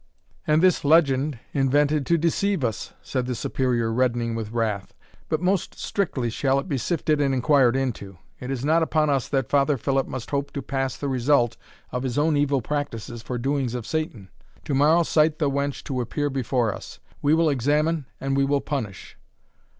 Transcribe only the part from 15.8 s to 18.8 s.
to appear before us we will examine, and we will